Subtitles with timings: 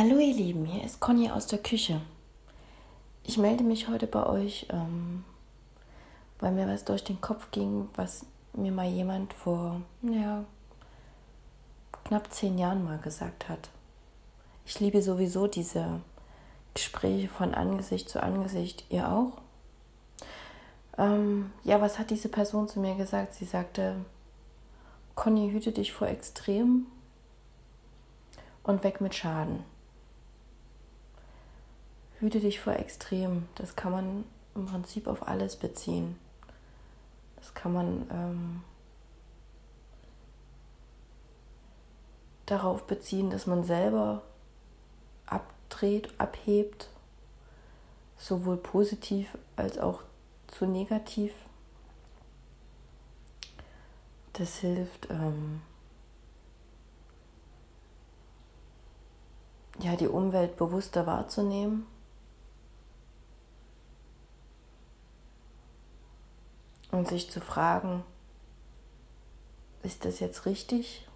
[0.00, 2.00] Hallo ihr Lieben, hier ist Conny aus der Küche.
[3.24, 5.24] Ich melde mich heute bei euch, ähm,
[6.38, 10.44] weil mir was durch den Kopf ging, was mir mal jemand vor ja,
[12.04, 13.70] knapp zehn Jahren mal gesagt hat.
[14.64, 16.00] Ich liebe sowieso diese
[16.74, 18.84] Gespräche von Angesicht zu Angesicht.
[18.90, 19.32] Ihr auch?
[20.96, 23.34] Ähm, ja, was hat diese Person zu mir gesagt?
[23.34, 23.96] Sie sagte,
[25.16, 26.86] Conny, hüte dich vor Extrem
[28.62, 29.64] und weg mit Schaden.
[32.20, 33.48] Hüte dich vor Extrem.
[33.54, 34.24] Das kann man
[34.56, 36.18] im Prinzip auf alles beziehen.
[37.36, 38.64] Das kann man ähm,
[42.46, 44.22] darauf beziehen, dass man selber
[45.26, 46.88] abdreht, abhebt,
[48.16, 50.02] sowohl positiv als auch
[50.48, 51.32] zu negativ.
[54.32, 55.62] Das hilft, ähm,
[59.78, 61.86] ja, die Umwelt bewusster wahrzunehmen
[66.90, 68.04] und sich zu fragen,
[69.82, 71.06] ist das jetzt richtig?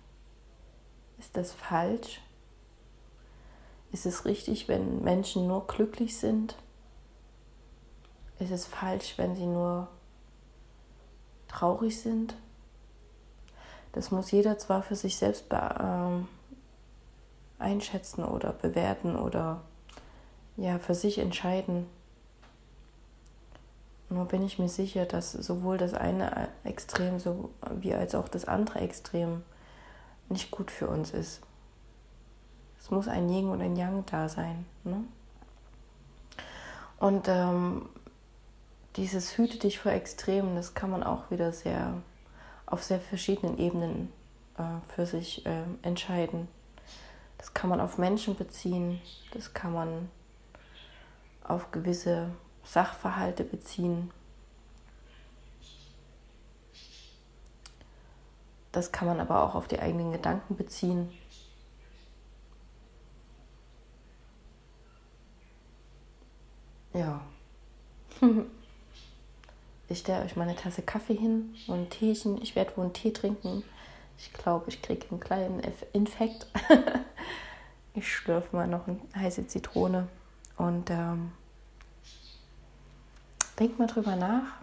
[1.18, 2.20] Ist das falsch?
[3.92, 6.56] Ist es richtig, wenn Menschen nur glücklich sind?
[8.38, 9.88] Ist es falsch, wenn sie nur
[11.48, 12.34] traurig sind?
[13.92, 16.22] Das muss jeder zwar für sich selbst äh,
[17.58, 19.62] einschätzen oder bewerten oder
[20.56, 21.86] ja für sich entscheiden.
[24.12, 27.48] Nur bin ich mir sicher, dass sowohl das eine Extrem so
[27.80, 29.42] wie als auch das andere Extrem
[30.28, 31.40] nicht gut für uns ist.
[32.78, 34.66] Es muss ein Yin und ein Yang da sein.
[34.84, 35.04] Ne?
[36.98, 37.88] Und ähm,
[38.96, 41.94] dieses Hüte dich vor Extremen, das kann man auch wieder sehr
[42.66, 44.12] auf sehr verschiedenen Ebenen
[44.58, 44.62] äh,
[44.94, 46.48] für sich äh, entscheiden.
[47.38, 49.00] Das kann man auf Menschen beziehen,
[49.32, 50.10] das kann man
[51.44, 52.28] auf gewisse
[52.64, 54.10] Sachverhalte beziehen.
[58.72, 61.10] Das kann man aber auch auf die eigenen Gedanken beziehen.
[66.94, 67.20] Ja.
[69.88, 72.40] Ich stelle euch mal eine Tasse Kaffee hin und ein Teechen.
[72.40, 73.62] Ich werde wohl einen Tee trinken.
[74.16, 75.60] Ich glaube, ich kriege einen kleinen
[75.92, 76.46] Infekt.
[77.94, 80.08] ich schlürfe mal noch eine heiße Zitrone
[80.56, 81.32] und ähm,
[83.58, 84.60] denkt mal drüber nach.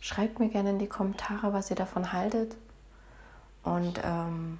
[0.00, 2.56] Schreibt mir gerne in die Kommentare, was ihr davon haltet.
[3.62, 4.58] Und ähm,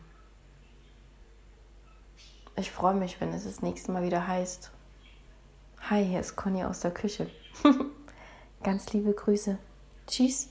[2.56, 4.70] ich freue mich, wenn es das nächste Mal wieder heißt.
[5.90, 7.28] Hi, hier ist Conny aus der Küche.
[8.62, 9.58] Ganz liebe Grüße.
[10.06, 10.48] Tschüss.